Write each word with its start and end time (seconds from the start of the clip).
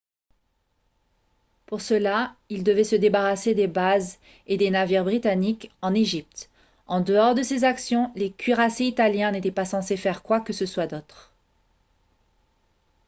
pour 1.67 1.79
cela 1.79 2.35
ils 2.49 2.63
devaient 2.63 2.83
se 2.83 2.95
débarrasser 2.95 3.53
des 3.53 3.67
bases 3.67 4.17
et 4.47 4.57
des 4.57 4.71
navires 4.71 5.03
britanniques 5.03 5.69
en 5.83 5.93
égypte 5.93 6.49
en 6.87 7.01
dehors 7.01 7.35
de 7.35 7.43
ces 7.43 7.65
actions 7.65 8.11
les 8.15 8.31
cuirassés 8.31 8.85
italiens 8.85 9.29
n'étaient 9.29 9.51
pas 9.51 9.63
censés 9.63 9.97
faire 9.97 10.23
quoi 10.23 10.41
que 10.41 10.53
ce 10.53 10.65
soit 10.65 10.87
d'autre 10.87 11.31